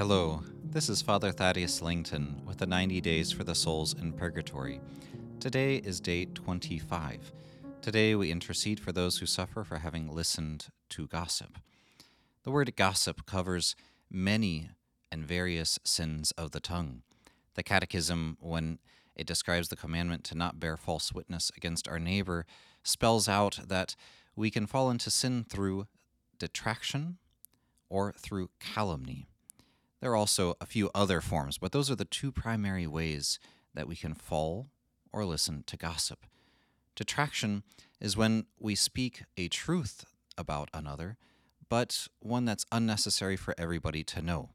Hello, 0.00 0.42
this 0.64 0.88
is 0.88 1.02
Father 1.02 1.30
Thaddeus 1.30 1.82
Langton 1.82 2.40
with 2.46 2.56
the 2.56 2.66
90 2.66 3.02
Days 3.02 3.30
for 3.32 3.44
the 3.44 3.54
Souls 3.54 3.92
in 3.92 4.14
Purgatory. 4.14 4.80
Today 5.40 5.76
is 5.76 6.00
day 6.00 6.24
25. 6.24 7.30
Today 7.82 8.14
we 8.14 8.30
intercede 8.30 8.80
for 8.80 8.92
those 8.92 9.18
who 9.18 9.26
suffer 9.26 9.62
for 9.62 9.80
having 9.80 10.08
listened 10.08 10.68
to 10.88 11.06
gossip. 11.06 11.58
The 12.44 12.50
word 12.50 12.74
gossip 12.76 13.26
covers 13.26 13.76
many 14.10 14.70
and 15.12 15.26
various 15.26 15.78
sins 15.84 16.30
of 16.30 16.52
the 16.52 16.60
tongue. 16.60 17.02
The 17.52 17.62
Catechism, 17.62 18.38
when 18.40 18.78
it 19.14 19.26
describes 19.26 19.68
the 19.68 19.76
commandment 19.76 20.24
to 20.24 20.34
not 20.34 20.58
bear 20.58 20.78
false 20.78 21.12
witness 21.12 21.52
against 21.58 21.86
our 21.86 21.98
neighbor, 21.98 22.46
spells 22.82 23.28
out 23.28 23.60
that 23.68 23.96
we 24.34 24.50
can 24.50 24.66
fall 24.66 24.88
into 24.88 25.10
sin 25.10 25.44
through 25.46 25.88
detraction 26.38 27.18
or 27.90 28.12
through 28.12 28.48
calumny. 28.60 29.26
There 30.00 30.10
are 30.12 30.16
also 30.16 30.56
a 30.60 30.66
few 30.66 30.90
other 30.94 31.20
forms, 31.20 31.58
but 31.58 31.72
those 31.72 31.90
are 31.90 31.96
the 31.96 32.04
two 32.04 32.32
primary 32.32 32.86
ways 32.86 33.38
that 33.74 33.86
we 33.86 33.96
can 33.96 34.14
fall 34.14 34.68
or 35.12 35.24
listen 35.24 35.62
to 35.66 35.76
gossip. 35.76 36.26
Detraction 36.96 37.62
is 38.00 38.16
when 38.16 38.46
we 38.58 38.74
speak 38.74 39.24
a 39.36 39.48
truth 39.48 40.04
about 40.38 40.70
another, 40.72 41.16
but 41.68 42.08
one 42.20 42.44
that's 42.44 42.66
unnecessary 42.72 43.36
for 43.36 43.54
everybody 43.58 44.02
to 44.04 44.22
know. 44.22 44.50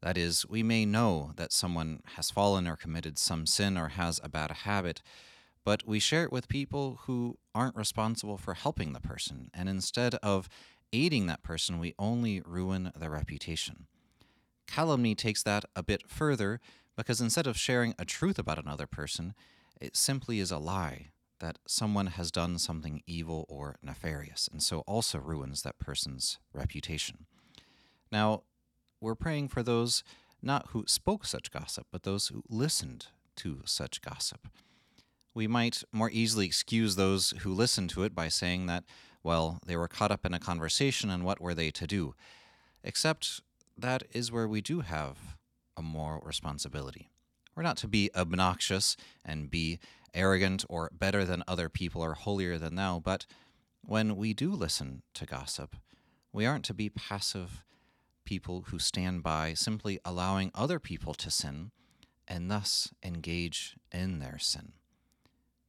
That 0.00 0.16
is, 0.16 0.46
we 0.48 0.62
may 0.62 0.84
know 0.84 1.32
that 1.36 1.52
someone 1.52 2.00
has 2.16 2.30
fallen 2.30 2.66
or 2.66 2.76
committed 2.76 3.18
some 3.18 3.46
sin 3.46 3.76
or 3.76 3.88
has 3.88 4.20
a 4.22 4.28
bad 4.28 4.50
habit, 4.50 5.02
but 5.64 5.86
we 5.86 5.98
share 5.98 6.24
it 6.24 6.32
with 6.32 6.48
people 6.48 7.00
who 7.02 7.36
aren't 7.54 7.76
responsible 7.76 8.38
for 8.38 8.54
helping 8.54 8.92
the 8.92 9.00
person, 9.00 9.50
and 9.52 9.68
instead 9.68 10.14
of 10.16 10.48
aiding 10.92 11.26
that 11.26 11.42
person, 11.42 11.78
we 11.78 11.94
only 11.98 12.40
ruin 12.46 12.92
their 12.96 13.10
reputation. 13.10 13.86
Calumny 14.68 15.14
takes 15.14 15.42
that 15.42 15.64
a 15.74 15.82
bit 15.82 16.08
further 16.08 16.60
because 16.96 17.20
instead 17.20 17.46
of 17.46 17.58
sharing 17.58 17.94
a 17.98 18.04
truth 18.04 18.38
about 18.38 18.58
another 18.58 18.86
person, 18.86 19.34
it 19.80 19.96
simply 19.96 20.38
is 20.38 20.50
a 20.50 20.58
lie 20.58 21.08
that 21.40 21.58
someone 21.66 22.08
has 22.08 22.30
done 22.30 22.58
something 22.58 23.02
evil 23.06 23.46
or 23.48 23.76
nefarious, 23.82 24.48
and 24.50 24.62
so 24.62 24.80
also 24.80 25.18
ruins 25.18 25.62
that 25.62 25.78
person's 25.78 26.38
reputation. 26.52 27.26
Now, 28.10 28.42
we're 29.00 29.14
praying 29.14 29.48
for 29.48 29.62
those 29.62 30.02
not 30.42 30.68
who 30.70 30.84
spoke 30.86 31.24
such 31.24 31.50
gossip, 31.50 31.86
but 31.90 32.02
those 32.02 32.28
who 32.28 32.42
listened 32.48 33.06
to 33.36 33.62
such 33.64 34.02
gossip. 34.02 34.48
We 35.34 35.46
might 35.46 35.84
more 35.92 36.10
easily 36.10 36.46
excuse 36.46 36.96
those 36.96 37.32
who 37.40 37.52
listened 37.52 37.90
to 37.90 38.02
it 38.02 38.14
by 38.14 38.28
saying 38.28 38.66
that, 38.66 38.84
well, 39.22 39.60
they 39.66 39.76
were 39.76 39.88
caught 39.88 40.10
up 40.10 40.26
in 40.26 40.34
a 40.34 40.40
conversation 40.40 41.10
and 41.10 41.24
what 41.24 41.40
were 41.40 41.54
they 41.54 41.70
to 41.70 41.86
do? 41.86 42.14
Except 42.82 43.40
that 43.78 44.02
is 44.12 44.32
where 44.32 44.48
we 44.48 44.60
do 44.60 44.80
have 44.80 45.36
a 45.76 45.82
moral 45.82 46.20
responsibility. 46.24 47.08
We're 47.54 47.62
not 47.62 47.76
to 47.78 47.88
be 47.88 48.10
obnoxious 48.14 48.96
and 49.24 49.50
be 49.50 49.78
arrogant 50.14 50.64
or 50.68 50.90
better 50.92 51.24
than 51.24 51.44
other 51.46 51.68
people 51.68 52.02
or 52.02 52.14
holier 52.14 52.58
than 52.58 52.74
thou, 52.74 53.00
but 53.00 53.26
when 53.82 54.16
we 54.16 54.34
do 54.34 54.52
listen 54.52 55.02
to 55.14 55.26
gossip, 55.26 55.76
we 56.32 56.44
aren't 56.44 56.64
to 56.66 56.74
be 56.74 56.90
passive 56.90 57.62
people 58.24 58.66
who 58.68 58.78
stand 58.78 59.22
by 59.22 59.54
simply 59.54 59.98
allowing 60.04 60.50
other 60.54 60.78
people 60.78 61.14
to 61.14 61.30
sin 61.30 61.70
and 62.26 62.50
thus 62.50 62.92
engage 63.02 63.76
in 63.90 64.18
their 64.18 64.38
sin. 64.38 64.72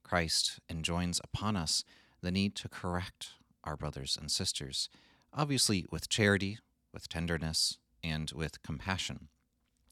Christ 0.04 0.60
enjoins 0.70 1.22
upon 1.24 1.56
us 1.56 1.84
the 2.22 2.32
need 2.32 2.56
to 2.56 2.68
correct 2.68 3.34
our 3.64 3.78
brothers 3.78 4.18
and 4.20 4.30
sisters, 4.30 4.90
obviously 5.34 5.86
with 5.92 6.10
charity, 6.10 6.58
with 6.94 7.08
tenderness, 7.08 7.78
and 8.04 8.32
with 8.34 8.62
compassion. 8.62 9.30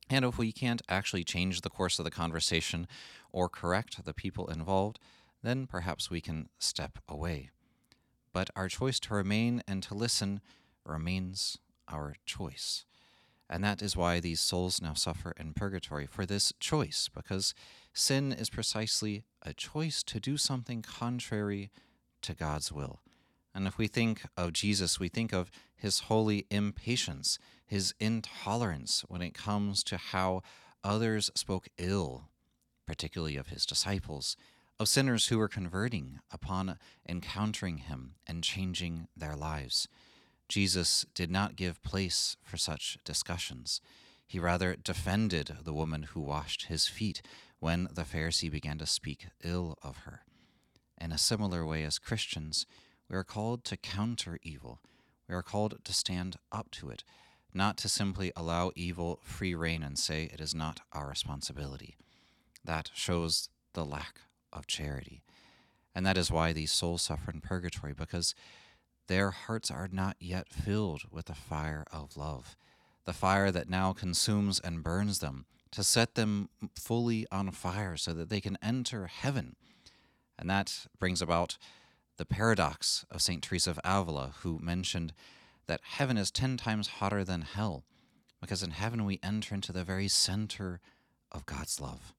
And 0.10 0.24
if 0.24 0.38
we 0.38 0.52
can't 0.52 0.82
actually 0.88 1.24
change 1.24 1.62
the 1.62 1.70
course 1.70 2.00
of 2.00 2.06
the 2.06 2.12
conversation 2.12 2.88
or 3.32 3.50
correct 3.50 4.06
the 4.06 4.14
people 4.14 4.48
involved, 4.48 5.00
then 5.44 5.68
perhaps 5.68 6.10
we 6.10 6.22
can 6.22 6.50
step 6.60 7.00
away. 7.08 7.50
But 8.34 8.50
our 8.56 8.70
choice 8.70 9.00
to 9.02 9.14
remain 9.14 9.64
and 9.68 9.84
to 9.84 9.94
listen 9.94 10.42
remains 10.86 11.58
our 11.88 12.16
choice. 12.26 12.86
And 13.50 13.64
that 13.64 13.82
is 13.82 13.96
why 13.96 14.20
these 14.20 14.42
souls 14.42 14.82
now 14.82 14.94
suffer 14.94 15.34
in 15.38 15.54
purgatory 15.54 16.06
for 16.06 16.26
this 16.26 16.54
choice, 16.60 17.10
because 17.14 17.54
sin 17.94 18.34
is 18.34 18.50
precisely 18.50 19.24
a 19.42 19.54
choice 19.54 20.04
to 20.04 20.20
do 20.20 20.38
something 20.38 20.82
contrary 20.82 21.72
to 22.22 22.34
God's 22.34 22.72
will. 22.72 23.02
And 23.58 23.66
if 23.66 23.80
we 23.80 23.88
think 23.88 24.22
of 24.38 24.54
Jesus, 24.54 25.00
we 25.00 25.10
think 25.10 25.34
of 25.34 25.50
his 25.76 26.02
holy 26.02 26.46
impatience, 26.52 27.40
his 27.66 27.96
intolerance 28.00 29.04
when 29.08 29.24
it 29.24 29.34
comes 29.34 29.84
to 29.86 29.98
how 29.98 30.44
others 30.84 31.32
spoke 31.34 31.68
ill, 31.80 32.30
particularly 32.86 33.36
of 33.36 33.48
his 33.48 33.66
disciples, 33.66 34.38
of 34.80 34.88
sinners 34.88 35.30
who 35.30 35.40
were 35.40 35.48
converting 35.48 36.20
upon 36.30 36.78
encountering 37.10 37.78
him 37.78 38.14
and 38.28 38.44
changing 38.44 39.08
their 39.18 39.36
lives. 39.36 39.88
Jesus 40.48 41.08
did 41.16 41.32
not 41.32 41.56
give 41.56 41.82
place 41.82 42.38
for 42.44 42.58
such 42.58 43.00
discussions. 43.04 43.82
He 44.28 44.38
rather 44.38 44.76
defended 44.76 45.58
the 45.64 45.74
woman 45.74 46.04
who 46.04 46.22
washed 46.22 46.68
his 46.68 46.86
feet 46.86 47.24
when 47.60 47.88
the 47.92 48.04
Pharisee 48.04 48.52
began 48.52 48.78
to 48.78 48.86
speak 48.86 49.26
ill 49.44 49.80
of 49.82 49.98
her. 50.06 50.22
In 51.02 51.12
a 51.12 51.18
similar 51.18 51.66
way, 51.66 51.84
as 51.84 51.98
Christians, 51.98 52.68
we 53.10 53.16
are 53.16 53.24
called 53.24 53.64
to 53.66 53.78
counter 53.78 54.40
evil. 54.44 54.82
We 55.28 55.36
are 55.36 55.44
called 55.44 55.80
to 55.84 55.94
stand 55.94 56.38
up 56.52 56.72
to 56.72 56.90
it, 56.90 57.04
not 57.54 57.78
to 57.78 57.90
simply 57.90 58.32
allow 58.36 58.72
evil 58.76 59.20
free 59.24 59.56
rein 59.56 59.84
and 59.84 59.98
say 59.98 60.30
it 60.32 60.40
is 60.40 60.54
not 60.54 60.82
our 60.94 61.08
responsibility. 61.08 61.98
That 62.64 62.92
shows 62.94 63.50
the 63.74 63.86
lack 63.86 64.22
of 64.52 64.68
charity. 64.68 65.24
And 65.96 66.06
that 66.06 66.18
is 66.18 66.32
why 66.32 66.54
these 66.54 66.72
souls 66.72 67.02
suffer 67.02 67.32
in 67.32 67.42
purgatory, 67.42 67.94
because 67.94 68.36
their 69.08 69.32
hearts 69.32 69.72
are 69.72 69.90
not 69.92 70.18
yet 70.20 70.50
filled 70.50 71.04
with 71.12 71.26
the 71.26 71.34
fire 71.34 71.86
of 71.92 72.18
love, 72.18 72.56
the 73.06 73.14
fire 73.14 73.52
that 73.52 73.70
now 73.70 73.94
consumes 73.94 74.60
and 74.60 74.84
burns 74.84 75.20
them, 75.20 75.46
to 75.72 75.84
set 75.84 76.16
them 76.16 76.50
fully 76.76 77.26
on 77.32 77.52
fire 77.52 77.98
so 77.98 78.14
that 78.14 78.30
they 78.30 78.42
can 78.42 78.58
enter 78.62 79.08
heaven. 79.08 79.56
And 80.38 80.50
that 80.50 80.88
brings 81.00 81.22
about 81.22 81.58
the 82.18 82.26
paradox 82.26 83.06
of 83.10 83.22
St. 83.22 83.42
Teresa 83.42 83.72
of 83.72 83.80
Avila, 83.84 84.34
who 84.42 84.60
mentioned 84.60 85.14
that 85.68 85.82
heaven 85.84 86.18
is 86.18 86.32
ten 86.32 86.58
times 86.58 86.88
hotter 86.88 87.24
than 87.24 87.42
hell, 87.42 87.84
because 88.42 88.64
in 88.64 88.72
heaven 88.72 89.06
we 89.06 89.20
enter 89.24 89.56
into 89.56 89.72
the 89.72 89.84
very 89.84 90.08
center 90.08 90.80
of 91.32 91.46
God's 91.46 91.80
love, 91.80 92.14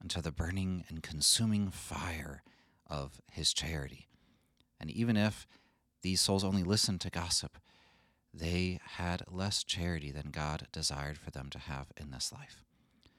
into 0.00 0.20
the 0.20 0.32
burning 0.32 0.84
and 0.88 1.02
consuming 1.02 1.70
fire 1.70 2.42
of 2.88 3.20
His 3.30 3.52
charity. 3.52 4.08
And 4.80 4.90
even 4.90 5.16
if 5.16 5.46
these 6.02 6.20
souls 6.20 6.44
only 6.44 6.62
listened 6.62 7.00
to 7.02 7.10
gossip, 7.10 7.58
they 8.34 8.80
had 8.96 9.22
less 9.30 9.62
charity 9.62 10.10
than 10.10 10.30
God 10.30 10.66
desired 10.72 11.18
for 11.18 11.30
them 11.30 11.50
to 11.50 11.58
have 11.58 11.92
in 11.96 12.10
this 12.10 12.32
life. 12.32 12.64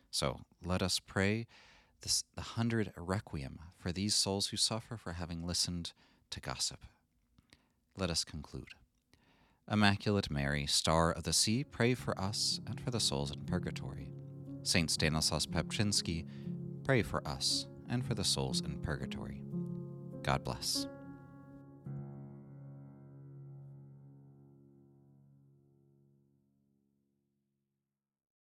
So 0.10 0.42
let 0.64 0.82
us 0.82 1.00
pray 1.00 1.48
this, 2.02 2.24
the 2.36 2.42
hundred 2.42 2.92
requiem 2.98 3.60
for 3.78 3.92
these 3.92 4.16
souls 4.16 4.48
who 4.48 4.58
suffer 4.58 4.98
for 4.98 5.14
having 5.14 5.46
listened 5.46 5.94
to 6.34 6.40
gossip. 6.40 6.80
Let 7.96 8.10
us 8.10 8.24
conclude. 8.24 8.70
Immaculate 9.72 10.32
Mary, 10.32 10.66
Star 10.66 11.12
of 11.12 11.24
the 11.24 11.32
Sea, 11.32 11.64
pray 11.64 11.94
for 11.94 12.20
us 12.20 12.60
and 12.66 12.82
for 12.82 12.90
the 12.90 13.00
souls 13.00 13.32
in 13.32 13.42
purgatory. 13.42 14.10
Saint 14.64 14.90
Stanislaus 14.90 15.46
Papczynski, 15.46 16.26
pray 16.84 17.04
for 17.04 17.26
us 17.28 17.68
and 17.88 18.04
for 18.04 18.16
the 18.16 18.24
souls 18.24 18.62
in 18.62 18.80
purgatory. 18.80 19.44
God 20.24 20.44
bless. 20.44 20.88